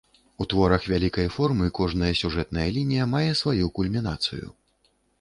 У 0.45 0.45
творах 0.53 0.87
вялікай 0.93 1.27
формы 1.35 1.69
кожная 1.81 2.11
сюжэтная 2.23 2.67
лінія 2.81 3.09
мае 3.15 3.25
сваю 3.45 3.73
кульмінацыю. 3.81 4.47